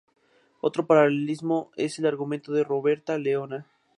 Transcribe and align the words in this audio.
Otro 0.61 0.87
paralelismo 0.87 1.69
es 1.75 1.99
el 1.99 2.07
argumento 2.07 2.51
de 2.53 2.63
Roberta 2.63 3.19
Leona. 3.19 3.67